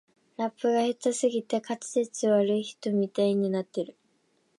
[0.35, 3.95] ラップが下手すぎて滑舌悪い人みたいになってる